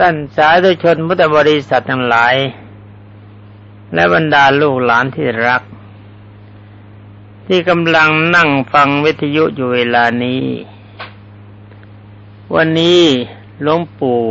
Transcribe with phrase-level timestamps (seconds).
[0.00, 2.34] ท่านสาธุชนพุทธบริษัททั้งหลาย
[3.94, 5.62] และบรรดาลูกหลานที่รัก
[7.46, 10.44] ที่กำลังนั่งฟังวิทยุอยู่เวลานี้
[12.54, 13.02] วันนี้
[13.62, 14.22] หลวงปู่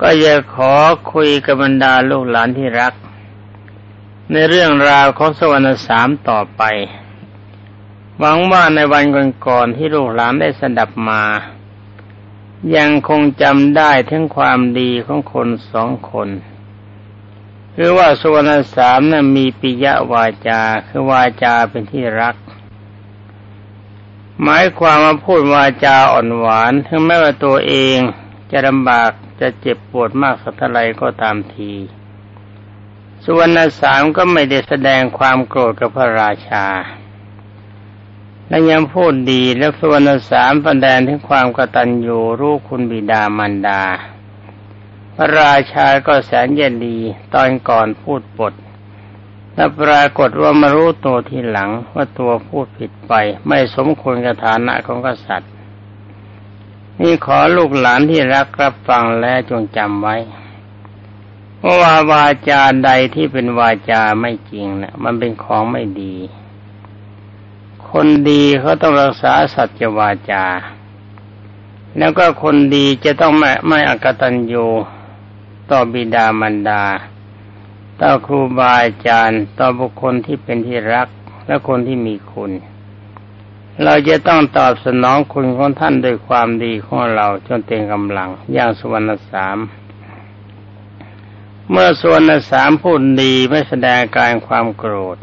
[0.00, 0.72] ก็จะขอ
[1.12, 2.94] คุยกับบรรดาลูกหลานที่รัก
[4.32, 6.62] ในเรื่องราวของสวรรค์สามต่อไป
[8.18, 9.04] หวังว่าในวัน
[9.46, 11.22] ก่อนๆที่ลูกหลานได้สดับมา
[12.76, 16.28] ยังคงจำได้ถึงความดีของคนสองคน
[17.74, 22.36] คือว่าสุวรรณสามนะ่ะมีปิยวาจา คือวาจาเป็นที่รัก
[24.42, 27.98] หมายความมาพูดวาจาอ่อนหวาน ถึงแม้ว่าตัวเอง
[28.50, 29.10] จะลำบาก
[29.40, 31.72] จะเจ็บปวดมากสักเท่าไรก็ตามที
[33.22, 36.66] สุวรรณสามก็ไม่ได้แสดงความโกรธกับพระราชา
[38.52, 43.82] และยังพูดดีและสวรรสามแดงถึงความกตัญญูรู้คุณบิดามารดา
[45.14, 46.98] พระราชาก็แสนเย็นดี
[47.34, 48.54] ตอนก่อนพูดปด
[49.54, 53.12] และปรากฏว่ามารู้ตัวทีหลังว่าตัวพูดผิดไป
[53.46, 55.52] ไม่สมควรกับฐานะของกษัตริย์
[57.00, 60.16] นี่ขอลูกหลานที่รักรับฟังและจงจำไว้
[61.80, 66.16] ว่าวาจาใดที่เป็นวาจาไม่จริงนะมันเป็นของไม่ดี
[67.96, 70.44] คนดีเขาต้องรักษาสัจวาจา
[71.98, 74.66] แล้วก็คนดีจะต้องไม่ไม่อกตัญญู
[75.70, 76.84] ต่อบิดามารดา
[78.00, 81.08] ต่อครูบาอาจารย์ ต่อบุคคลที่เป็นที่รัก
[81.46, 82.52] และคนที่มีคุณ
[83.84, 89.58] เราจะต้องตอบสนองคุณของท่านด้วยความดีของเราจนเต็มกำลัง อย่างสุวรรณสาม
[91.70, 95.18] เมื่อสุวรรณสามพูดดีไม่แสดงการความโกรธ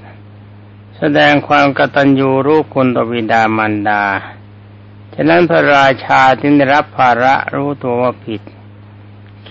[1.02, 4.04] แสดงความกตัญญูรู้คุณต่อบิดามารดา
[5.14, 8.42] ฉะนั้นพระราชาจึงได้รับภาระรู้ตัวว่าผิด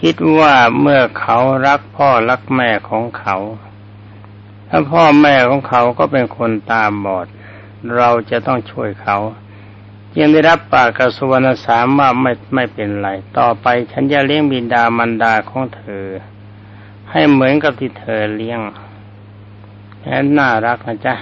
[0.01, 3.37] คิดว่าเมื่อเขารักพ่อรักแม่ของเขา
[4.69, 7.27] ถ้าพ่อแม่ของเขาก็เป็นคนตาบอด
[7.97, 9.17] เราจะต้องช่วยเขา
[10.19, 13.09] ยังได้รับปากกระสวนสามว่าไม่ไม่เป็นไร
[13.39, 16.07] ต่อไปฉันจะเลี้ยงบิดามารดาของเธอ
[17.11, 18.61] ให้เหมือนกับที่เธอเลี้ยง
[20.01, 21.17] แค่น่ารักนะจ๊ะ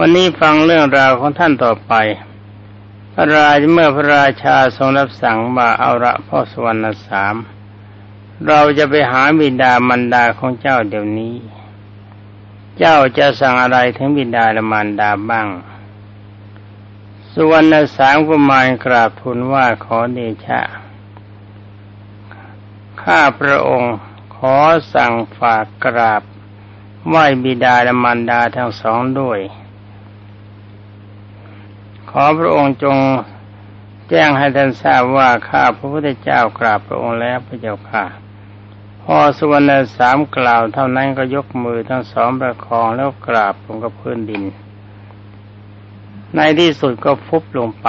[0.00, 1.92] วันนี้ฟังเรื่องราวของท่านต่อไป
[3.12, 7.34] พระราชเมื่อพระราชาทรงรับสั่งมาเอาละพ่อสวรรณสาม
[8.46, 11.36] เราจะไปหาบิดามันดาของเจ้าเดี๋ยวนี้
[12.78, 15.48] เจ้าจะสั่งอะไรถึงบิดาและมารดาบ้าง
[17.32, 20.60] สุวรรณสามกุมารกราบทูลว่าขอเดชะ
[23.02, 23.96] ข้าพระองค์
[24.36, 24.56] ขอ
[24.94, 26.22] สั่งฝากกราบ
[27.08, 29.40] ไหวบิดาและมารดาทั้งสองด้วย
[32.10, 32.96] ขอพระองค์จง
[34.08, 38.04] แจ้งให้ท่านทราบว่าข้าพระพุทธเจ้ากราบพระองค์แล้วพระเจ้าค่ะ
[39.02, 44.42] พอสุวรรณสามกล่าวเท่านั้นก็ยกมือทั้งสองประคองแล้วกราบลงกับพื้นดิน
[46.36, 47.88] ในที่สุดก็ฟุบลงไป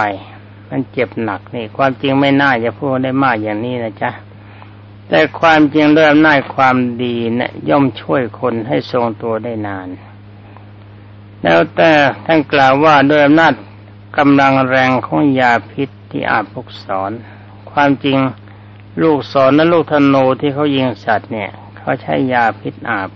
[0.69, 4.11] มันเจ็บหนักนี่ ความจริงไม่น่าจะพูดได้มากอย่างนี้นะจ๊ะ
[5.07, 9.87] แต่ความจริงด้วยอำนาจความดีนะ่ะย่อมช่วยคนให้ทรงตัวได้นาน
[11.43, 11.91] แล้วแต่
[12.25, 13.53] ท่านกล่าวว่าด้วยอำนาจ
[14.17, 17.11] กำลังแรงของยาพิษที่อาบพกสอน
[17.71, 18.17] ความจริง
[19.01, 23.09] ลูกศรและลูกธนูที่เขายิงสัตว์เนี่ย เขาใช้ยาพิษอาบ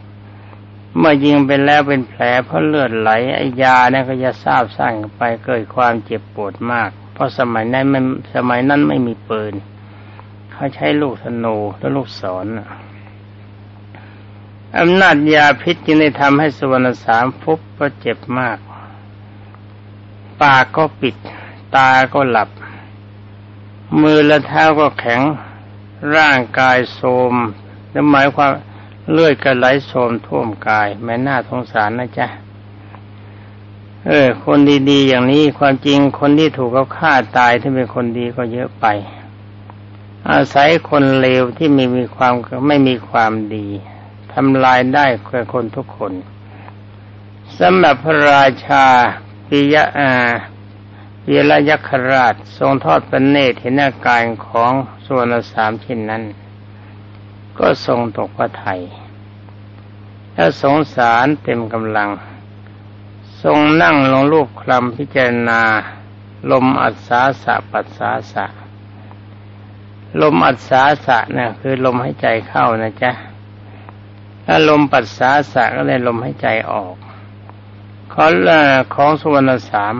[0.97, 8.03] เมื่อยิงไปแล้วเป็นแผลเพราะเลือดไหลไอยาเนี่ยก็จะทราบสร้างไปเกิดความเจ็บปวดมาก เพราะสมัยนั้นมัน
[8.35, 9.53] สมัยนั้นไม่มีปืน
[10.51, 12.45] เขาใช้ลูกธนูและลูกศร
[14.79, 18.57] อำนาจยาพิษจึงได้ทำให้สวรรณสามฟุบเพราะเจ็บมาก
[20.41, 21.15] ปากก็ปิด
[21.75, 22.49] ตาก็หลับ
[24.01, 25.21] มือและเท้าก็แข็ง
[26.15, 27.01] ร่างกายโท
[27.31, 27.33] ม
[27.91, 28.51] และหมายความ
[29.11, 32.27] เลือดก็ไหลโทมท่วมกายแม่น่าสงสารนะจ๊ะ
[34.07, 38.85] เออ คนดีๆ อย่างนี้ความจริงคนที่ถูกเขาฆ่าตายที่เป็นคนดีก็เยอะไป
[40.31, 42.33] อาศัยคนเลวที่ไม่มีความ
[42.67, 43.67] ไม่มีความดี
[44.33, 46.13] ทำลายได้แก่คนทุกคน
[47.59, 48.85] สำหรับพระราชา
[49.55, 50.13] ปิยะอา
[51.29, 54.71] วีรยักษราชทรงทอดพระเนตรเห็นอาการของ
[55.07, 56.23] ส่วนสามเช่นนั้น
[57.59, 58.81] ก็ทรงตกพระไทย
[60.33, 62.09] และสงสารเต็มกำลัง
[63.43, 65.61] ทรงนั่งลงรูปคลำพิจารณา
[66.51, 68.45] ลมอัศาสะปัสสาสะ
[70.21, 73.11] ลมอัศาสะเนี่ยคือลมหายใจเข้านะจ๊ะ
[74.45, 76.95] ถ้าลมปัสสาสะก็เลยลมหายใจออก
[78.13, 78.25] ขอ
[78.95, 79.95] ของสุวรรณสาม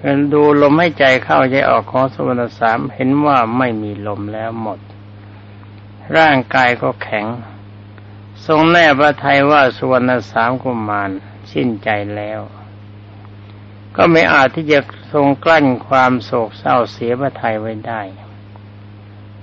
[0.00, 4.78] เห็นดูลมให้ใจเข้าใจออกของสวรรณสามเห็นว่าไม่มีลมแล้วหมด
[6.16, 7.26] ร่างกายก็แข็ง
[8.46, 11.10] ทรงแน่พระทัยว่าสวรรณสามกุมาร
[11.52, 12.40] สิ้นใจแล้ว
[13.96, 14.80] ก็ไม่อาจที่จะ
[15.12, 18.02] ทรงกลั้นความโศกเศร้าเสียพระทัยไว้ได้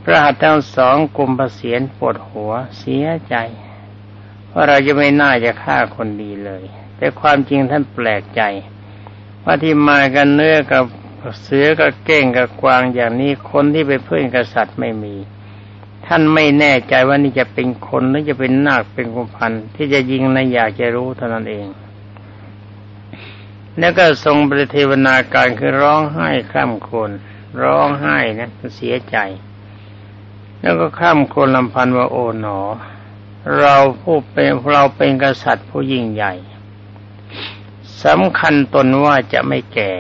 [0.04, 3.36] พระหัตถ์ทั้งสองกุมภเสียนปวดหัวเสียใจ
[4.52, 6.66] ว่าเราจะไม่น่าจะฆ่าคนดีเลย
[7.00, 8.42] แต่ความจริงท่านแปลกใจ
[9.44, 10.84] ว่าที่มากันเนื้อกับ
[11.42, 15.16] เสือกับเก้งกับกวางอย่างนี้คนที่ไปเพื่อนกษัตริย์ไม่มี
[16.06, 21.68] ท่านไม่แน่ใจว่านี่จะเป็นคนหรือจะเป็นนาคเป็นกุมพันที่จะยิงนะอยากจะรู้เท่านั้นเอง
[23.80, 27.12] แล้วก็ทรงปฏิเทวนาการคือร้องไห้ข้ามคน
[27.62, 29.18] ร้องไห้นะเสียใจ
[30.62, 32.60] แล้วก็ข้ามคนลำพันว่าโอ๋หนอ
[33.58, 36.34] เราผู้เป็นเราเป็นกษัตริย์ผู้ยิ่งใหญ่
[38.06, 39.94] สำคัญตนว่าจะไม่แก่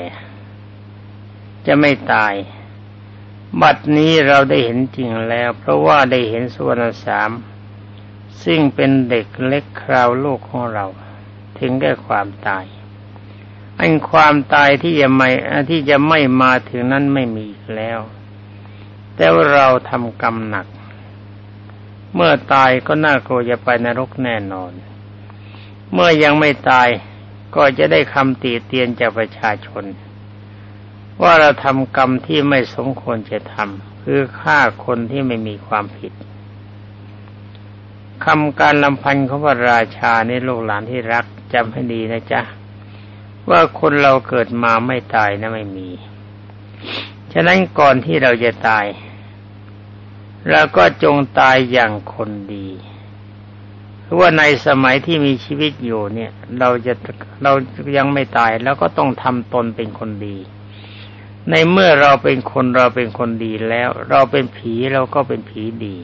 [1.67, 2.33] จะไม่ตาย
[3.61, 7.31] บัดนี้เราได้เห็นจริงแล้ว เพราะว่าได้เห็นสวรรสาม
[8.43, 10.85] ซึ่งเป็นเด็กเล็กคราวโลกของเรา
[11.59, 12.65] ถึงได้ความตาย
[13.79, 15.29] อันความตายที่จะไม่
[15.69, 17.99] ที่จะไม่มาถึงนั้นไม่มีแล้ว
[19.15, 20.67] แต่ว่าเราทำกรรมหนัก
[22.15, 24.71] เมื่อตายก็น่ากลัวจะไปนรกแน่นอน
[25.93, 26.89] เมื่อยังไม่ตาย
[27.55, 29.83] ก็จะได้คำตีเตียนจากประชาชน
[31.21, 36.13] ว่าเราทำกรรมที่ไม่สมควรจะทำคือฆ่าคนที่ไม่มีความผิด
[38.25, 42.41] คำการลำพันของพระราชาในลูกหลานที่รักจำให้ดีนะจ๊ะ
[43.49, 45.89] ว่าคนเราเกิดมาไม่ตายนะไม่มี
[47.33, 48.85] ฉะนั้นก่อนที่เราจะตาย
[50.49, 52.67] เราก็จงตายอย่างคนดี
[54.17, 56.93] ว่าในสมัยที่มีชีวิตอยู่เนี่ย เราจะ
[57.43, 57.51] เรา
[57.97, 60.37] ยังไม่ตายแล้วก็ต้องทำตนเป็นคนดี
[61.49, 65.97] ในเมื่อเราเป็นคนเราเป็นคนดีแล้ว เราเป็นผีเราก็เป็นผีดี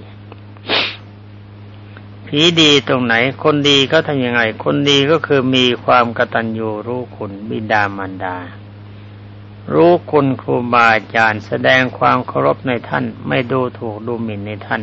[2.28, 8.38] ผีดีตรงไหน คนดีเขาทำยังไง คนดีก็คือมีความกตัญญูรู้คุณบิดามารดา
[9.74, 14.82] รู้คุณครูบาอาจารย์ แสดงความเคารพในท่าน ไม่ดูถูกดูหมิ่นในท่าน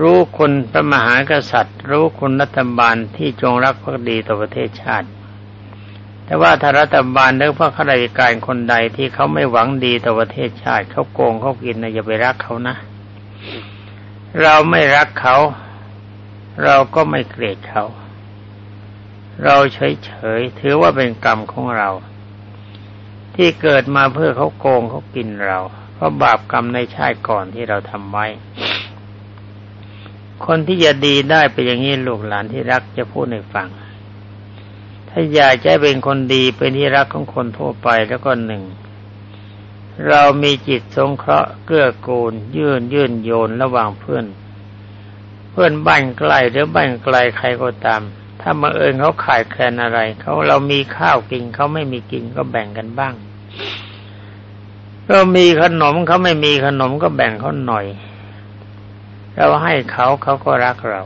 [0.00, 5.08] รู้คุณพระมหากษัตริย์ รู้คุณรัฐบาลที่จงรักภักดีต่อประเทศชาติ
[6.24, 12.76] แต่ว่าถ้ารัฐบาลหรือพระข้าราชการคนใดที่เขาไม่หวังดีต่อประเทศชาติเขาโกงเขากินนะอย่าไปรักเขานะ
[14.42, 15.36] เราไม่รักเขา
[16.64, 17.84] เราก็ไม่เกลียดเขา
[19.44, 21.90] เราเฉยๆถือว่าเป็นกรรมของเรา
[23.34, 25.58] ที่เกิดมาเพื่อเขาโกงเขากินเรา
[25.94, 28.26] เพราะบาปกรรมในชาติก่อนที่เราทำไว้
[30.46, 33.68] คนที่จะดีได้ไปอย่างนี้ลูกหลานที่รักจะพูดให้ฟัง
[35.08, 38.62] ถ้าอยากจะเป็นคนดีเป็นที่รักของคนทั่วไปแล้วก็หนึ่ง
[40.08, 44.24] เรามีจิตสงเคราะห์เกื้อกูล ยื่นยื่นโยนระหว่างเพื่อน
[45.50, 48.02] เพื่อนบ้านใกล้หรือบ้านไกลใครก็ตาม
[48.40, 53.14] ถ้ามาเอิญเขาขายแคลนอะไรเขาเรามีข้าวกินเขาไม่มีกินก็แบ่งกันบ้าง
[55.10, 57.86] ก็มีขนมเขาไม่มีขนมก็แบ่งเขาหน่อย
[59.36, 61.02] เราให้เขาเขาก็รักเรา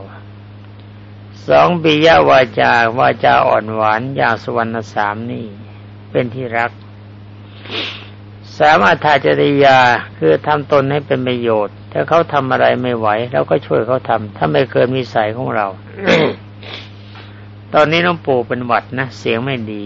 [1.47, 5.45] สองปิยวาจาวาจาอ่อนหวานอย่างสุวรรณสามนี่
[6.11, 6.71] เป็นที่รัก
[8.57, 9.77] สามอัธาจริยา
[10.17, 15.67] คือทำตนให้เป็นประโยชน์ ถ้าเขาทำอะไรไม่ไหวเราก็ช่วยเขาทำถ้าไม่เกินวิสัยของเรา
[17.73, 19.83] ตอนนี้น้องปู่เป็นหวัดนะ เสียงไม่ดี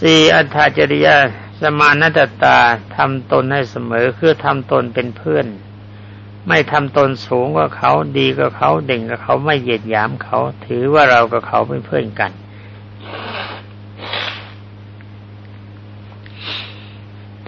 [0.00, 1.16] สี่อัธาจริยา
[1.60, 2.58] สมานัตตา
[2.96, 5.46] ทำตนให้เสมอคือทำตนเป็นเพื่อน
[6.48, 12.32] ไม่ทำตนสูงกว่าเขาดีกว่าเขาเด่งกว่าเขาไม่เหยียดหยามเขา ถือว่าเรากับเขาเป็นเพื่อนกัน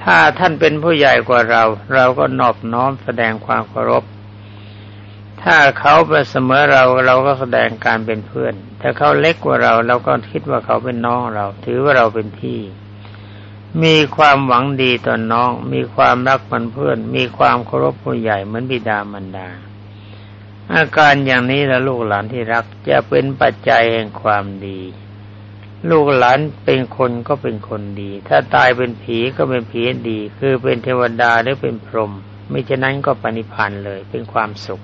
[0.03, 1.63] ถ้าท่านเป็นผู้ใหญ่กว่าเรา
[1.95, 4.05] เราก็นอบน้อมแสดงความเคารพ
[5.43, 12.59] ถ้าเขาเป็นเสมอเราเราก็แสดงการเป็นเพื่อน ถ้าเขาเล็กกว่าเรา เราก็คิดว่าเขาเป็นน้องเรา ถือว่าเราเป็นพี่
[13.83, 19.49] มีความหวังดีต่อนน้อง มีความรักมันเพื่อน มีความเคารพผู้ใหญ่เหมือนบิดามารดา
[20.75, 24.81] อาการอย่างนี้ละลูกหลานที่รักจะเป็นปัจจัยแห่งความดี
[25.91, 32.13] ลูกหลานเป็นคนก็เป็นคนดี ถ้าตายเป็นผีก็เป็นผีดี คือเป็นเทวดาหรือเป็นพรหม
[32.51, 34.81] ไม่ฉะนั้นก็ปณิพันธ์เลยเป็นความสุข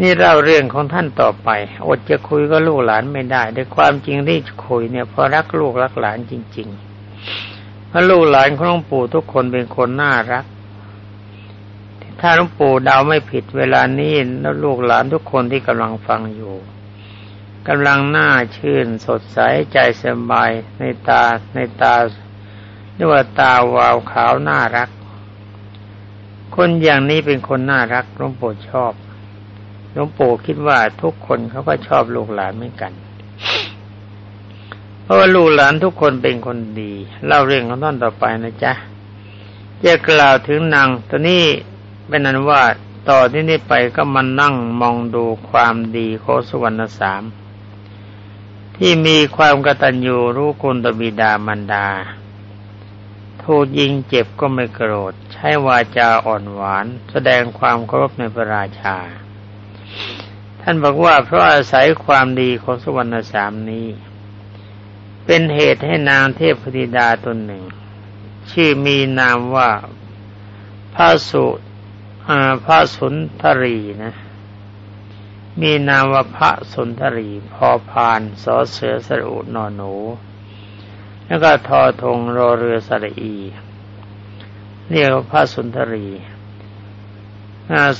[0.00, 1.48] นี่เล่าเรื่องของท่านต่อไป
[1.86, 6.89] อดจะคุยก็ลูกหลานไม่ได้แต่ความจริงที่คุยเนี่ยเพราะรักลูกรักหลานจริง ๆ
[7.90, 10.44] พราะลูกหลานของหลวงปู่ทุกคนเป็นคนน่ารัก
[12.20, 16.54] ถ้าหลวงปู่เดาไม่ผิดเวลานี้แล้วลูกหลานทุกคนที่กำลังฟังอยู่
[17.68, 19.38] กำลังหน้าชื่น สดใส
[19.72, 21.22] ใจสบายในตา
[21.54, 21.94] ในตา
[22.94, 24.90] เรียกว่าตาวาวขาวน่ารัก
[26.56, 28.92] คนอย่างนี้เป็นคนน่ารักหลวงปู่ชอบ
[29.92, 32.92] หลวงปู่คิดว่าทุกคนเขาก็ชอบลูกหลานเหมือนกัน
[35.10, 36.92] ราะว่าลูกหลานทุกคนเป็นคนดี
[37.26, 38.72] เล่าเรื่องของท่านต่อไปนะจ๊ะ
[39.84, 41.44] จะกล่าวถึงนางตอนนี้
[42.08, 42.62] เป็นนั้นว่า
[43.08, 47.22] ต่อที่นี้ไปก็มานั่งมองดูความดีของสุวรรณสาม
[48.76, 51.86] ที่มีความกตัญญูรู้คุณตบิดามารดา
[53.42, 58.96] ถูกยิงเจ็บก็ไม่โกรธ ใช้วาจาอ่อนหวาน แสดงความเคารพในพระราชา
[60.60, 63.86] ท่านบอกว่าเพราะอาศัยความดีของสุวรรณสามนี้
[65.24, 67.64] เป็นเหตุให้นางเทพธิดาตนหนึ่ง
[68.50, 69.70] ชื่อมีนามว่า
[70.94, 71.44] พระสุ
[72.64, 74.14] พระสุนทรีนะ
[75.60, 79.94] มีนามว่าพระสุนทรี พอพานสอเสือสรุนอนหนู
[81.26, 83.36] แล้วก็ทอทงรอเรือสระอี
[84.90, 86.06] เรียกว่าพระสุนทรี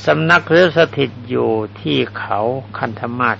[0.04, 1.50] สำนักเรือสถิตอยู่
[1.80, 2.40] ที่เขา
[2.78, 3.38] คันธมาศ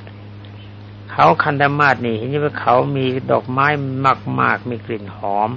[1.11, 3.67] เขาคันธมาศนี่เห็นไหมเขามีดอกไม้
[4.41, 5.51] มาก ๆ มีกลิ่นหอม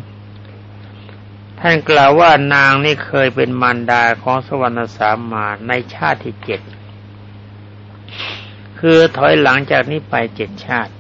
[1.59, 6.61] ท่านกล่าวว่านางนี่เคยเป็นมารดาของสวรรณสามมาในชาติที่เจ็ด
[8.79, 10.93] คือถอยหลังจากนี้ไปเจ็ดชาติ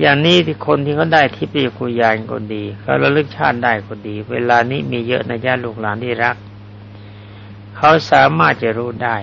[0.00, 6.36] อย่างนี้ที่คนที่เขาได้ทิพยคุยานก็ดีเขาระลึกชาติได้ก็ดี เวลานี้มีเยอะในญาติลูกหลานที่รัก
[7.76, 9.16] เขาสามารถจะรู้ได้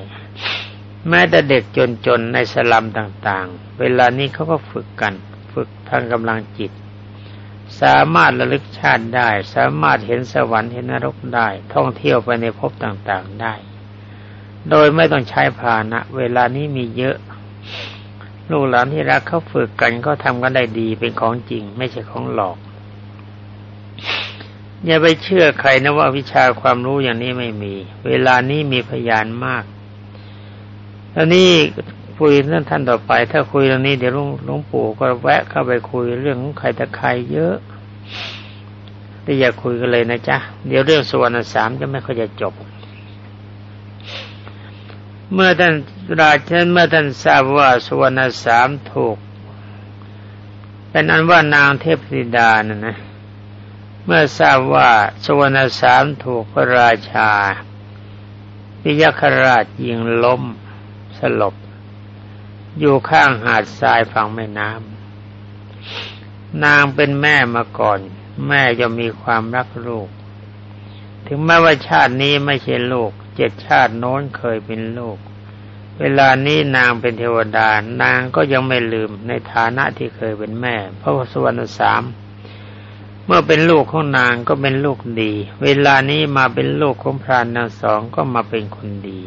[1.09, 1.63] แม้แต่เด็ก
[2.07, 5.13] จนๆในสลัมต่างๆ เวลานี้เขาก็ฝึกกัน
[5.53, 6.71] ฝึกทางกำลังจิต
[7.81, 13.53] สามารถระลึกชาติได้ สามารถเห็นสวรรค์เห็นนรกได้ ท่องเที่ยวไปในภพต่างๆได้
[14.69, 17.17] โดยไม่ต้องใช้พานะ เวลานี้มีเยอะ
[18.51, 22.57] ลูกหลานที่รักเขาฝึกกันเขาทำกันได้ดีเป็นของจริง ไม่ใช่ของหลอก
[24.85, 27.73] อย่าไปเชื่อใครนะว่าวิชาความรู้อย่างนี้ไม่มี
[28.07, 29.63] เวลานี้มีพยานมาก
[31.13, 31.49] แล้วนี่
[32.19, 34.13] คุยเรื่องท่านต่อไป ถ้าคุยเรื่องนี้เดี๋ยว
[34.45, 37.55] หลวงปู่ก็แวะเข้าไปคุยเรื่องของใครแต่ใครเยอะ
[39.23, 42.53] แต่อย่าคุยกันเลยนะจ๊ะ เดี๋ยวเรื่องสวรรค์สามจะไม่ค่อยจะจบ
[45.33, 45.73] เมื่อท่าน
[46.19, 49.17] ราชันเมื่อท่านทราบว่าสวรรค์สามถูก
[50.89, 52.97] เป็นอันว่านางเทพธิดานะนะ
[54.05, 54.89] เมื่อทราบว่า
[55.25, 57.29] สวรรค์สามถูกพระราชา
[58.81, 60.43] พิยคราชยิงล้ม
[61.41, 61.55] ลบ
[62.79, 67.99] อยู่ข้างหาดทรายฝั่งแม่น้ำนางเป็นแม่มาก่อน
[68.47, 70.09] แม่จะมีความรักลูก
[71.27, 75.17] ถึงแม้ว่าชาตินี้ไม่ใช่ลูก เจ็ดชาติโน้นเคยเป็นลูก
[75.99, 77.69] เวลานี้นางเป็นเทวดา
[78.01, 82.03] นางก็ยังไม่ลืมในฐานะที่เคยเป็นแม่ เพราะสวรรค์สาม
[83.25, 89.21] เมื่อเป็นลูกของนางก็เป็นลูกดี เวลานี้มาเป็นลูกของพรานนางสองก็มาเป็นคนดี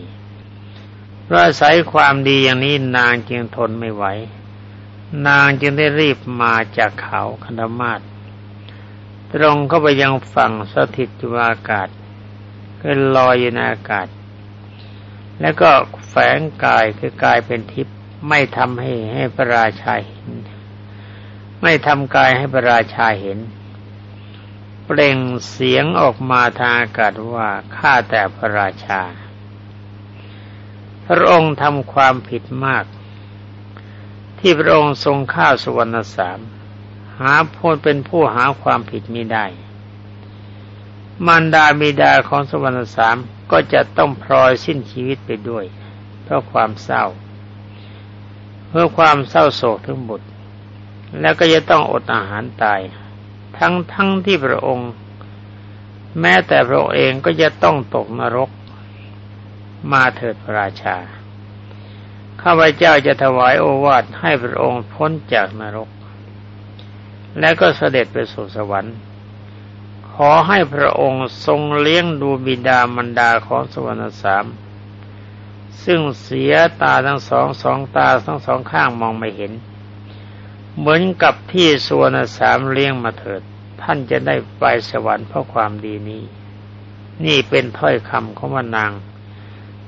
[1.31, 4.05] ราะอาศัยความดีอย่างนี้นางจึงทนไม่ไหว
[5.29, 8.01] นางจึงได้รีบมาจากเขาคันธมาศ
[9.33, 11.89] ตรงเข้าไปยังฝั่งสถิตอยู่อากาศ
[12.81, 14.07] ก็ลอยอยู่ในอากาศ
[15.41, 15.71] แล้วก็
[16.09, 17.97] แฝงกายคือกายเป็นทิพย์
[18.29, 20.29] ไม่ทำให้ให้พระราชาเห็น
[21.63, 23.39] ไม่ทำกายให้พระราชาเห็น
[24.85, 25.19] เปล่ง
[25.51, 29.01] เสียงออกมาทางอากาศว่าข้าแต่พระราชา
[31.09, 32.85] พระองค์ทำความผิดมาก
[34.39, 36.39] ที่พระองค์ทรงข้าวสวรรณสาม
[37.21, 39.47] หาพูดเป็นผู้หาความผิดมิได้
[41.27, 43.17] มารดาบิดาของสวรรณสาม
[43.51, 45.65] ก็จะต้องพลอยสิ้นชีวิตไปด้วย
[46.23, 47.05] เพราะความเศร้า
[48.69, 50.29] เพื่อความเศร้าโศกทั้งบุตร
[51.21, 52.81] แล้วก็จะต้องอดอาหารตาย
[53.59, 54.91] ทั้งทั้งที่พระองค์
[56.21, 58.51] แม้แต่พระองค์เองก็จะต้องตกนรก
[59.93, 60.97] มาเถิดพระราชา
[62.43, 65.89] ข้าพเจ้าจะถวายโอวาทให้พระองค์พ้นจากนรก
[67.39, 68.97] และก็เสด็จไปสู่สวรรค์
[70.13, 74.47] ขอให้พระองค์ทรงเลี้ยงดูบิดามารดาของสวรรค์สาม
[75.85, 79.53] ซึ่งเสียตาทั้งสองสองตาทั้งสองข้างมองไม่เห็น
[80.77, 83.43] เหมือนกับที่สวรรค์สามเลี้ยงมาเถิด
[83.83, 86.23] ท่านจะได้ไปสวรรค์เพราะความดีนี้
[87.25, 88.93] นี่เป็นถ้อยคำของวนาง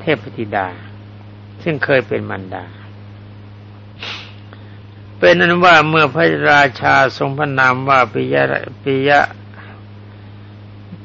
[0.01, 0.69] เทพธิดา
[1.63, 2.65] ซึ่งเคยเป็นมันดา
[5.19, 8.43] เป็นนั้นว่าเมื่อพระราชาทรงพระนามว่าปิยะ
[8.83, 9.21] ปิยะ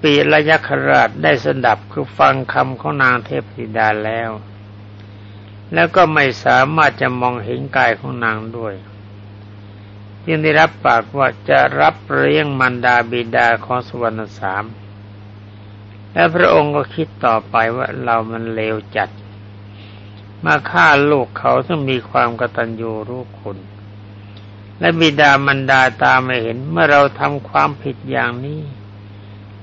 [0.01, 4.29] ปีระยะคราชได้สดับคือฟังคำของนางเทพธิดาแล้ว
[5.73, 8.73] แล้วก็ไม่สามารถจะมองเห็นกายของนางด้วย
[10.27, 14.63] ยังได้รับปากว่าจะรับเลี้ยงมันดาบิดาของสวรรณสาม
[16.13, 19.09] และพระองค์ก็คิดต่อไปว่าเรามันเลวจัด
[20.45, 23.57] มาฆ่าลูกเขาซึ่งมีความกตัญญูรู้คุณ
[24.79, 28.61] และบิดามันดาตาไม่เห็นเมื่อเราทำความผิดอย่างนี้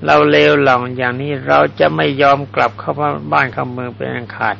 [0.05, 2.93] เราเลวหลองอย่างนี้เราจะไม่ยอมกลับเข้า
[3.31, 4.55] บ้านเข้าเมืองเป็นอันขาด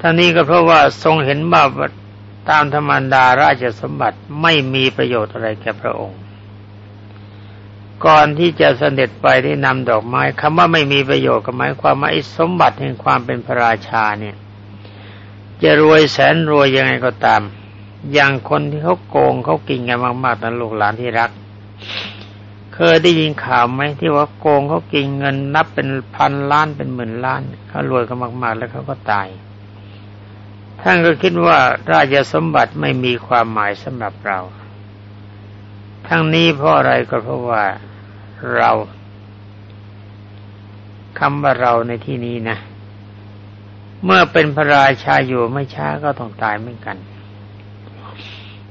[0.00, 1.62] ท่านี้ก็เพราะว่าทรงเห็นว่า
[2.50, 6.21] ตามธรรมดาราชสมบัติไม่มีประโยชน์อะไรแก่พระองค์
[8.06, 14.36] ก่อนที่จะเสด็จไปได้นำดอกไม้คำว่าไม่มีประโยชน์ก็หมายความว่าไอ้สมบัติแห่งความเป็นพระราชาเนี่ย
[15.62, 17.42] จะรวยแสนรวยยังไงก็ตาม
[18.12, 21.30] อย่างคนที่เขาโกงเขากินกันมากๆนั้นลูกหลานที่รัก
[22.74, 29.28] เคยได้ยินข่าวไหมที่ว่าโกงเขากินเงินนับเป็นพันล้านเป็นหมื่นล้านเขารวยกันมากๆ แล้วเขาก็ตาย
[30.80, 31.58] ท่านก็คิดว่า
[31.92, 34.38] ราชสมบัติไม่มีความหมายสำหรับเรา
[36.08, 37.64] ทั้งนี้เพราะอะไรก็เพราะว่า
[38.54, 38.70] เรา
[41.18, 42.58] คำว่าเราในที่นี้นะ
[44.04, 46.96] เมื่อเป็นพระราชาอยู่ไม่ช้าก็ต้องตายเหมือนกัน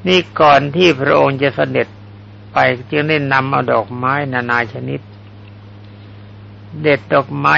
[0.08, 1.88] นี่ก่อนที่พระองค์จะเสด็จ
[2.54, 2.58] ไป
[2.92, 5.01] จึงได้นำเอาดอกไม้นานาชนิด
[6.82, 7.56] เด็ดดอกไม้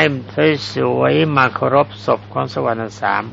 [0.73, 3.23] สวยๆมาเคารพศพของสวรรค์สาม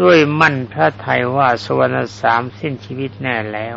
[0.00, 3.76] ด้วยมั่นพระไทยว่าสวรรณสามสิ้นชีวิตแน่แล้ว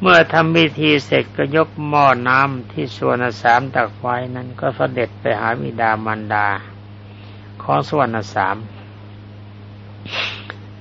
[0.00, 6.48] เมื่อทำพิธีเสร็จก็ยกหม้อน้ำที่สวรรณสามตักไว้นั้นก็เสด็จไปหาวิดามันดา
[7.62, 8.56] ของสวรรณสาม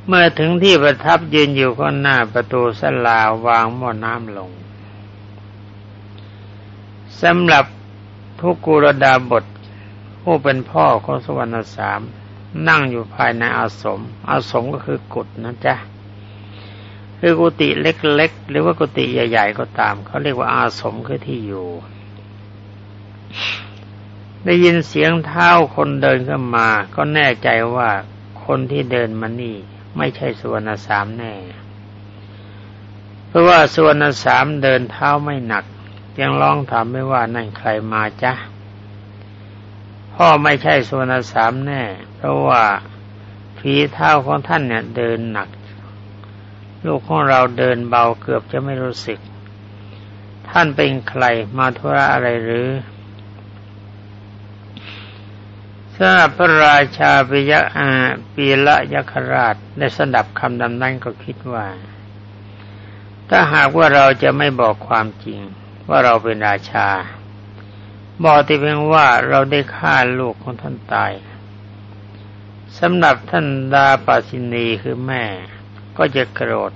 [0.06, 4.52] เมื่อถึงที่ประทับยืนอยู่ข้างหน้าประตูสลาวางหม้อน้ำลง
[7.22, 7.66] สำหรับ
[8.42, 9.46] ทุกกุรดาบท
[10.22, 12.02] ผู้เป็นพ่อของสวรรณสาม
[12.68, 15.76] นั่งอยู่ภายในอาสม อาสมก็คือกุฏนะจ๊ะ
[17.28, 21.68] คือกุฏิเล็กๆ หรือว่ากุฏิใหญ่ ๆ ก็ตาม เขาเรียกว่าอาสมคือที่อยู่
[24.46, 27.90] ได้ยินเสียงเท้าคนเดินเข้ามา ก็แน่ใจว่า
[28.46, 29.56] คนที่เดินมานี่
[29.98, 31.34] ไม่ใช่สุวนสามแน่
[33.28, 35.66] เพราะว่าสุวนสามเดินเท้าไม่หนัก
[36.20, 38.34] ยังร้องถามไม่ว่านั่นใครมาจ๊ะ
[40.14, 41.84] พ่อไม่ใช่สุวรรณสามแน่
[42.16, 42.64] เพราะว่า
[43.58, 45.50] ฝีเท้าของท่านเนี่ยเดินหนัก
[46.86, 49.20] ลูกของเราเดินเบาเกือบจะไม่รู้สึก
[50.50, 51.24] ท่านเป็นใคร
[51.58, 52.68] มาธุระอะไรหรือ
[55.98, 57.90] ทราบพระราชาปิยะอา
[58.34, 61.68] ปีละยัคราชได้สดับคำดำนั้นก็คิดว่า
[63.30, 65.40] ถ้าหากว่าเราจะไม่บอกความจริง
[65.90, 66.90] ว่าเราเป็นราชา
[68.24, 71.14] บอกแต่เพียงว่าเราได้ฆ่าลูกของท่านตาย
[72.80, 75.24] สำหรับท่านดาปาสินีคือแม่
[75.98, 76.72] ก็จะโกรธ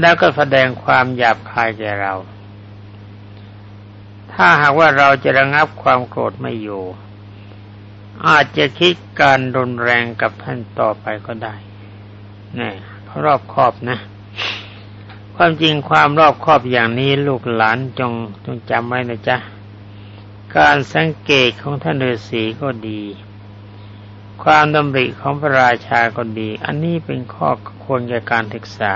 [0.00, 2.14] แล้วก็แสดงความหยาบคายแก่เรา
[4.32, 6.82] ถ้าหากว่าเราจะระงับความโกรธไม่อยู่
[8.26, 11.54] อาจจะคิดการรุนแรงกับท่านต่อไปก็ได้
[12.58, 12.72] นี่
[13.24, 13.98] รอบคอบนะ
[15.36, 18.12] ความจริงความรอบคอบอย่างนี้ลูกหลานจง
[18.44, 19.36] จงจำไว้นะจ๊ะ
[20.56, 23.02] การสังเกตของท่านฤาษีก็ดี
[24.42, 27.48] ความดำริของพระราชาก็ดี อันนี้เป็นข้อ
[27.84, 28.94] ควรแก่การศึกษา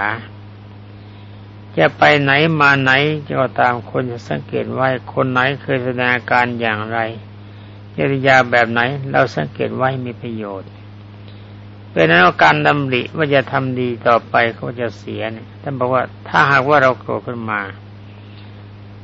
[1.78, 2.92] จะไปไหนมาไหน
[3.40, 6.98] ก็ตามคนจะสังเกตไว้คนไหนเคยแสดงอาการอย่างไร
[7.96, 8.80] จริยาแบบไหน
[9.10, 10.70] เราสังเกตไว้มีประโยชน์
[11.90, 17.60] เป็นนั้นการดำริว่าจะทำดีต่อไปเขาจะเสียเนี่ยท่านบอกว่าถ้าหากว่าเราโกรธขึ้นมา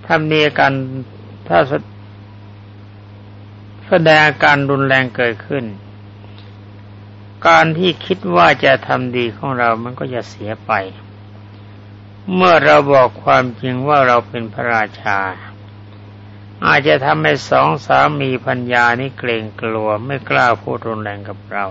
[0.04, 0.72] ถ้ามีการ
[1.48, 1.58] ถ้า
[3.88, 5.64] แสดงอาการรุนแรงเกิดขึ้น
[7.46, 10.72] การที่คิดว่าจะทำดีของเรามันก็จะเสียไป
[12.34, 15.18] เมื่อเราบอกความจริงว่าเราเป็นพระราชา
[16.66, 21.66] อาจจะทำให้สองสามีพัญญานี้เกรงกลัวไม่กล้าพูดรุนแรงกับเรา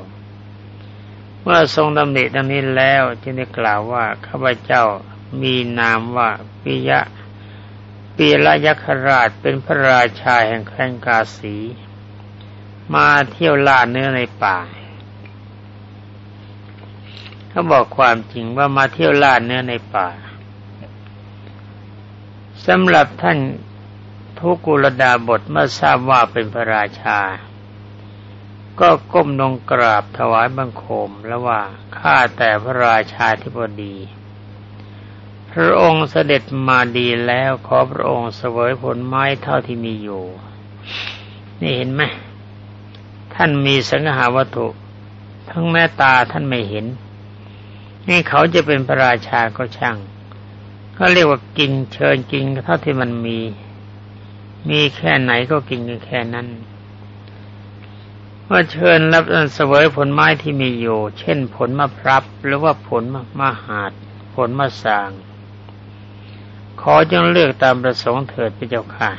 [1.41, 4.83] เมื่อทรงดำริดังนี้แล้วจึงได้กล่าวว่าข้าพเจ้า
[5.41, 6.29] มีนามว่า
[6.61, 7.01] ปิยะ
[8.15, 11.55] ปีละยัคราชเป็นพระราชาแห่งแคว้นกาสี
[12.93, 14.57] มาเที่ยวล่าเนื้อในป่า
[17.59, 20.07] เขาบอกความจริงว่ามาเที่ยวล่าเนื้อในป่า
[22.65, 23.37] สำหรับท่าน
[24.37, 27.19] ทุกุลดาบทเมื่อทราบว่าเป็นพระราชา
[28.79, 31.61] ก็ก้มลงกราบถวายบังคมแล้วว่า
[31.97, 33.95] ข้าแต่พระราชาธิบดี
[35.51, 40.23] พระองค์เสด็จมาดีแล้วขอพระองค์เสวยผลไม้เท่าที่มีอยู่
[41.61, 42.01] นี่เห็นไหม
[43.35, 44.67] ท่านมีสังหาวัตถุ
[45.49, 46.87] ทั้งแม่ตาท่านไม่เห็น
[48.09, 49.97] นี่เขาจะเป็นพระราชาก็ช่าง
[50.95, 53.39] เขาเรียกว่ากินเชิญกินเท่าที่มันมี
[54.69, 56.47] มีแค่ไหนก็กินกันแค่นั้น
[58.49, 63.03] ว่าเชิญรับเสวยผลไม้ที่มีอยู่ เช่นผลมะพร้าวหรือว่าผล
[63.39, 63.91] มะหาด
[64.35, 65.09] ผลมะสาง
[66.81, 69.11] ขอจงเลือกตามประสงค์เถิดพระเจ้าค่ะ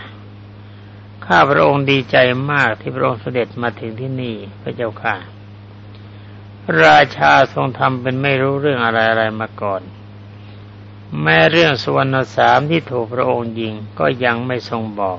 [1.24, 2.16] ข้าพระองค์ดีใจ
[2.52, 5.16] มากที่พระองค์เสด็จมาถึงที่นี่พระเจ้าค่ะ
[6.84, 9.82] ราชาทรงทำเป็นไม่รู้เรื่องอะไรอะไรมาก่อน
[11.22, 15.18] แม้เรื่องสวรรณสามที่ถูกพระองค์ยิงก็ยังไม่ทรงบอก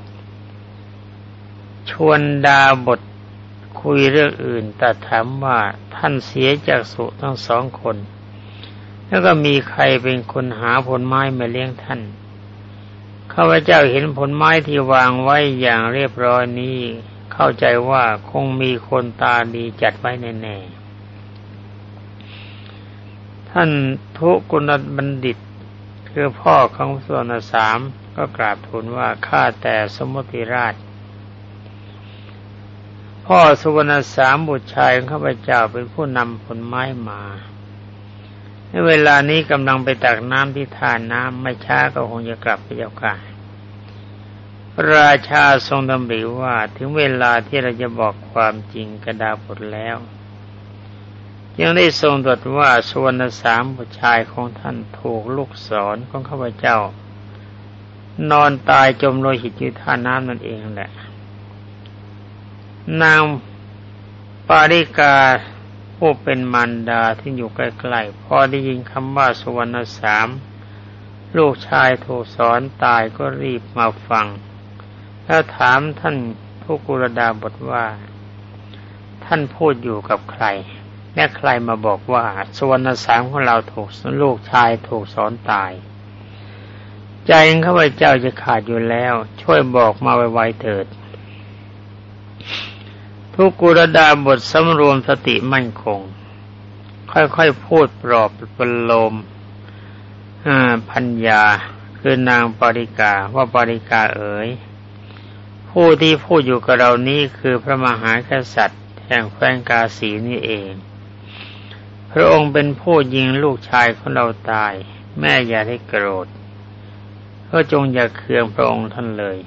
[1.90, 3.00] ชวนดาบท
[3.80, 5.58] คุยเรื่องอื่น แต่ถามว่า
[5.94, 7.96] ท่านเสียจากสุทั้งสองคน
[9.06, 12.00] แล้วก็มีใครเป็นคนหาผลไม้มาเลี้ยงท่าน
[13.32, 16.78] ข้าพเจ้าเห็นผลไม้ที่วางไว้อย่างเรียบร้อยนี้
[17.32, 20.12] เข้าใจว่าคงมีคนตาดีจัดไว้
[20.42, 20.81] แน่ๆ
[23.56, 23.72] ท่าน
[24.18, 25.38] ทุกุณบัณฑิต
[26.10, 27.78] คือพ่อของส่วนสาม
[28.16, 30.74] ก็กราบทูลว่าข้าแต่สมุติราช
[33.26, 37.22] พ่อสุวรรณสามบุตรชายของข้าพเจ้าเป็นผู้นำผลไม้มา
[38.68, 43.14] ในเวลานี้กำลังไปตักน้ำที่ท่าน้ำไม่ช้าก็คงจะกลับไปเจ้าค่ะ
[44.92, 49.96] ราชาทรงดำริว่าถึงเวลาที่เราจะบอกความจริงกระดาบทแล้ว
[51.60, 56.78] ยังได้ทรงตรัสว่าสุวรรณสามบุตรชายของท่านถูกลูกศรของข้าพเจ้า
[58.30, 60.90] นอนตายจมโลหิตอยู่ท่าน้ำนั่นเองแหละ
[63.02, 63.22] นาง
[64.48, 65.16] ปาริกา
[65.96, 67.60] ผู้เป็นมารดาที่อยู่ใก
[67.92, 70.28] ล้ๆพอได้ยินคำว่าสุวรรณสาม
[71.36, 74.26] ลูกชายถูกสอนตายก็รีบมาฟัง
[75.24, 76.16] แล้วถามท่าน
[76.62, 77.84] ผู้กุรดาบทว่า
[79.24, 80.44] ท่านพูดอยู่กับใคร
[81.14, 82.24] และใครมาบอกว่า
[82.56, 83.88] สวรรณสามของเราถูก
[84.22, 85.72] ลูกชายถูกสอนตาย
[87.26, 87.32] ใจ
[87.64, 90.86] ข้าพเจ้าจะขาดอยู่แล้ว ช่วยบอกมาไวๆเถิด
[93.34, 96.00] ทุกุรดาบทสำรวมสติมั่นคง
[97.12, 99.14] ค่อยๆพูดปลอบประโลม
[100.90, 101.42] พัญญา
[101.98, 104.48] คือนางปริกาว่าปริกาเอ๋ย
[105.70, 110.72] ผู้ที่พูดอยู่กับเรานี้คือพระมหากษัตริย์แห่งแคว้นกาสีนี่เอง
[112.12, 114.72] พระองค์เป็นผู้ยิงลูกชายของเราตาย
[115.20, 116.26] แม่อย่าได้โกรธ
[117.50, 119.38] ก็จงอย่าเคืองพระองค์ท่านเลย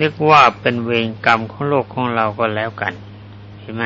[0.00, 2.92] นึกว่าเป็นเวรกรรมของโลกของเราก็แล้วกัน
[3.60, 3.84] เห็นไหม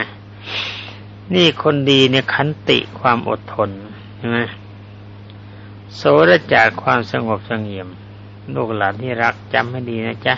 [1.34, 3.70] นี่คนดีเนี่ยขันติความอดทน
[4.16, 4.38] ใช่ไหม
[5.94, 7.88] โสรจากความสงบสงเงียม
[8.54, 10.34] ลูกหลานที่รักจำให้ดีนะจ๊ะ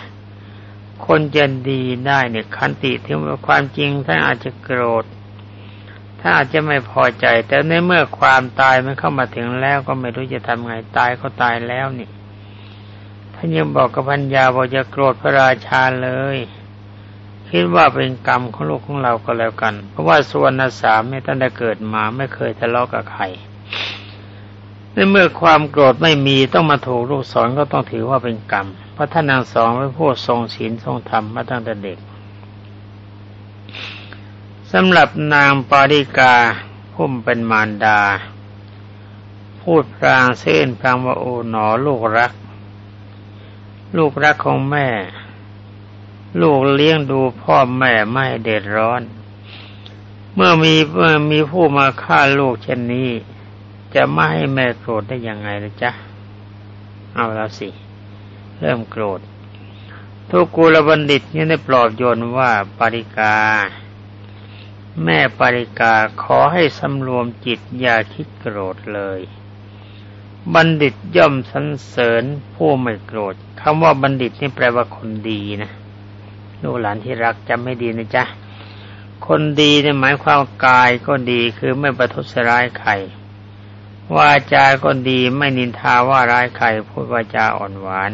[1.05, 5.05] คนจะดีได้เนี่ยขันติถึงความจริงท่านอาจจะโกรธ
[6.21, 12.09] ถ้าอาจจะไม่พอใจ แต่ในเมื่อความตายมันเข้ามาถึงแล้วก็ไม่รู้จะทำไงตายก็ตายแล้วนี่
[13.33, 16.37] ท่านยังบอกกับพัญญาบอกจะโกรธพระราชาเลย
[17.49, 23.23] คิดว่าเป็นกรรมของลูกของเราก็แล้วกัน เพราะว่าส่วนนสามเนี่ยท่านได้เกิดมาไม่เคยทะเลาะกับใคร
[24.93, 31.97] ในเมื่อความโกรธไม่มีต้องมาถูกลูกสอนก็ต้องถือว่าเป็นกรรม เพราะท่านนางสองเป็นผู้ทรงศีลทรงธรรมมาตั้งแต่เด็ก
[34.75, 36.35] สำหรับนางปาริกา
[36.93, 37.99] พุ่มเป็นมารดา
[39.61, 42.33] พูดพรางเส้นพรางว่าโอ๋หนอลูกรัก
[43.97, 44.87] ลูกรักของแม่
[46.41, 49.01] ลูกเลี้ยงดูพ่อแม่ไม่เดือดร้อน
[50.33, 53.09] เมื่อมีเมื่อมีผู้มาฆ่าลูกเช่นนี้
[53.93, 55.91] จะไม่ให้แม่โกรธได้ยังไงนะจ๊ะ
[57.13, 57.69] เอาแล้วสิ
[58.59, 59.19] เริ่มโกรธ
[60.31, 63.35] ทุกกุลบัณฑิตนี่ได้ปลอบโยนว่าปาริกา
[65.03, 69.21] แม่ปาริกาขอให้สำรวมจิตอย่าคิดโกรธเลย
[70.53, 72.23] บัณฑิตย่อมสรรเสริญ
[72.55, 75.71] ผู้ไม่โกรธคำว่าบัณฑิตนี่แปลว่าคนดีนะ
[76.61, 78.23] ลูกหลานที่รักจำไม่ดีนะจ๊ะ
[79.27, 82.91] คนดีเนี่ยหมายความกายก็ดีคือไม่ประทุษร้ายใคร
[84.15, 88.11] วาจาก็ดีไม่นินทาว่าร้ายใครพูดวาจาอ่อนหวาน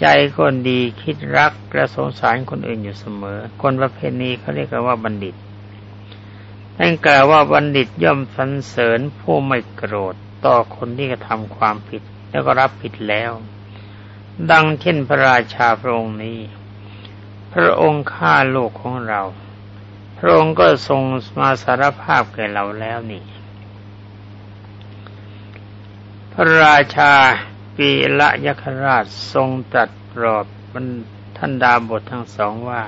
[0.00, 5.34] ใจก็ดีคิดรักและสงสารคนอื่นอยู่เสมอ คนประเภทนี้เขาเรียกว่าบัณฑิต
[6.78, 10.14] ท่านกล่าวว่าบัณฑิตย่อมสรรเสริญผู้ไม่โกรธ
[10.46, 13.32] ต่อคนที่กระทำความผิดแล้วก็รับผิดแล้ว
[14.50, 16.38] ดังเช่นพระราชาพระองค์นี้
[17.52, 19.22] พระองค์ฆ่าลูกของเรา
[20.18, 21.00] พระองค์ก็ทรง
[21.38, 23.24] มาสารภาพแก่เราแล้วนี่
[26.32, 27.12] พระราชา
[27.76, 30.46] ปีละยคราชทรงตรัสปลอบ
[31.36, 32.82] ท่านดาบททั้งสองว่า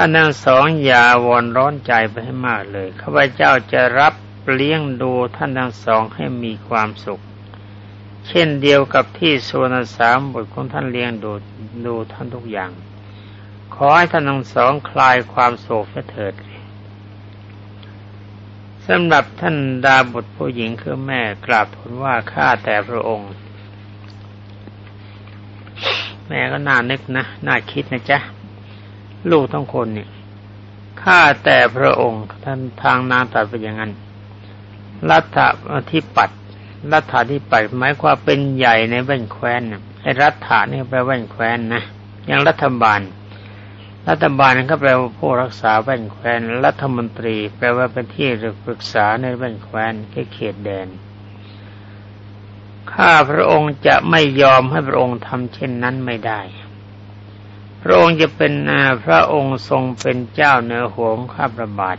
[0.00, 4.14] ท่านทั้งสองอย่าวอนร้อนใจไปให้มากเลยข้าพเจ้าจะรับ
[4.54, 7.20] เลี้ยงดูท่านทั้งสองให้มีความสุข
[8.28, 11.32] เช่นเดียวกับที่สวนสามบทของท่านเลี้ยงดู
[11.86, 12.70] ดูท่านทุกอย่าง
[13.74, 16.34] ขอให้ท่านทั้งสองคลายความโศกเถิด
[18.86, 23.30] สำหรับท่านดาบทผู้หญิงคือแม่กราบทูลว่าข้าแต่พระองค์
[26.28, 28.20] แม่ก็น่านึกนะ น่าคิดนะจ๊ะ
[29.30, 30.08] ลูกทั้งคนเนี่ย
[31.02, 33.92] ข้าแต่พระองค์ท่านทางนางตัดไปอย่างนั้น
[35.10, 35.38] รัฐ
[35.90, 36.30] ที่ปัด
[36.92, 39.62] รัฐาที่ปัดหมายความเป็นใหญ่ในแว่นแคว้น
[40.02, 41.82] ไอ้รัฐานี่แปลแว่นแคว้นนะ
[42.26, 43.00] อย่างรัฐบาล
[44.08, 48.28] รัฐบาลก็แปลว่าผู้รักษาแว่นแคว้นรัฐมนตรี แปลว่าเป็นที่
[48.64, 50.88] ปรึกษาในแว่นแคว้นแค่เขตแดน
[52.92, 56.40] ข้าพระองค์จะไม่ยอมให้พระองค์ทำเช่นนั้นไม่ได้
[57.82, 58.52] พระองค์จะเป็น
[59.04, 61.98] พระองค์ทรงเป็นเจ้าเนื้อหัวของข้าพระบาท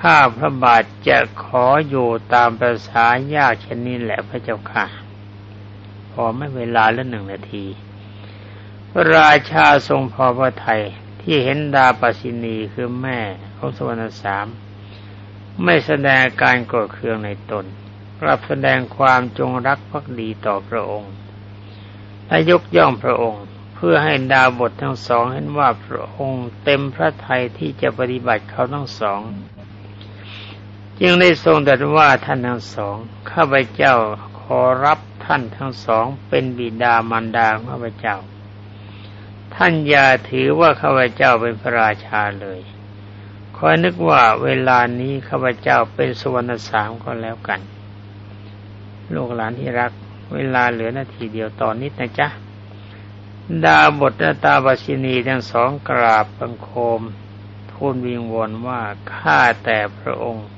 [0.00, 4.86] ข้าพระบาทจะขออยู่ตามภาษายากเช่นนี้แหละพระเจ้าค่ะ
[6.12, 7.66] พอไม่เวลาละหนึ่งนาที
[8.90, 10.82] พระราชาทรงพอพระทัย
[11.20, 13.18] ที่เห็นดาปสินีคือแม่
[13.56, 14.46] ของสวรรณสาม
[15.64, 17.64] ไม่แสดงการโกรธเคืองในตน
[18.26, 21.12] รับแสดงความจงรักภักดีต่อพระองค์
[22.26, 23.44] และยกย่องพระองค์
[23.84, 29.20] พื่อให้ดาบททั้งสองเห็นว่าพระองค์เต็มพระทัยที่จะปฏิบัติเขาทั้งสอง
[31.00, 32.96] จึงได้ทรงตรัสว่าท่านทั้งสอง
[33.30, 33.94] ข้าพเจ้า
[34.40, 38.16] ขอรับท่านทั้งสองเป็นบิดามารดาข้าพเจ้า
[39.54, 42.60] ท่านอย่าถือว่าข้าพเจ้าเป็นพระราชาเลย
[43.56, 47.60] คอยนึกว่าเวลานี้ข้าพเจ้าเป็นสวรรณสามก็แล้วกัน
[49.14, 49.92] ลูกหลานที่รัก
[50.34, 52.30] เวลาเหลือนาทีเดียวตอนนิดนะจ๊ะ
[53.64, 54.12] ดาบท
[54.44, 57.00] ตาบาชินีทั้งสองกราบบังคม
[57.70, 58.80] ทูลวิงวอนว่า
[59.14, 60.48] ข้าแต่พระองค์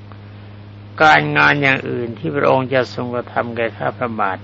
[1.03, 4.39] การงานอย่างอื่นที่พระองค์จะทรงกระทำแก่ข้าพระบาท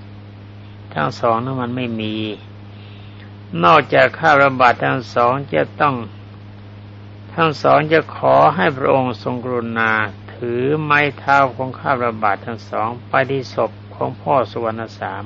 [0.93, 2.15] ทั้งสองนั้นมันไม่มี
[3.63, 5.95] นอกจากข้าพระบาดทั้งสองจะต้อง
[7.33, 9.91] ทั้งสองจะขอให้พระองค์ทรงกรุณา
[10.33, 15.23] ถือไม้เท้าของข้าพระบาดทั้งสองไปที่ศพของพ่อสุวรรณสาม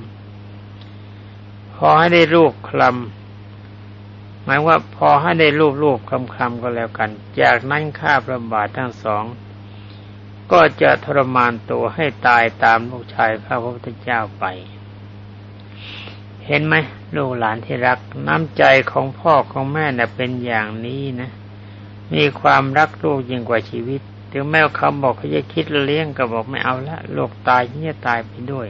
[1.76, 7.10] ขอให้ได้รูปคลำหมายว่าพอให้ได้รูปรูปคำคำก็แล้วกัน
[7.42, 9.24] จากนั้นข้าพระบาททั้งสอง
[10.52, 14.46] ก็จะทรมานตัวให้ตายตามลูกชายพระพุทธเจ้าไป
[16.46, 16.76] เห็นไหม
[17.16, 21.32] ลูกหลานที่รักน้ำใจของพ่อของแม่น่ะเป็นอย่างนี้นะ
[22.14, 28.68] มีความรักลูกยิ่งกว่าชีวิต ถึงแม้เขาบอกเขาจะคิดเลี้ยงก็บอกไม่เอาละลูกตายที่จะตายไปด้วย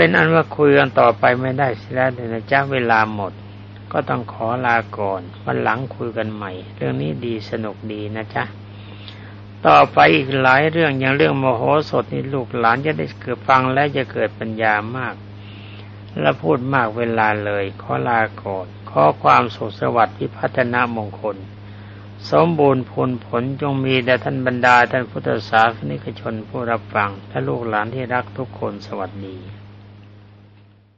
[0.00, 3.32] เป็นอันว่าคุยกันต่อไปไม่ได้สิแล้วเนะจ้าเวลาหมด
[3.92, 8.44] ก็ต้องขอลาก่อนวันหลังคุยกันใหม่ เรื่องนี้ดีสนุกดีนะจ๊ะ
[9.66, 15.14] ต่อไปอีกหลายเรื่องอย่างเรื่องโมโหสดนี่ลูกหลานจะได้เกิดฟังและจะเกิดปัญญามาก
[16.20, 21.36] และพูดมากเวลาเลย ขอลาก่อนขอความสุขสวัสดิ์พิพัฒนามงคล
[22.30, 29.38] สมบูรณ์ผลผลจงมีแด่ท่านบรรดาท่านพุทธศาสนิกชนผู้รับฟังและลูกหลานที่รักทุกคนสวัสดี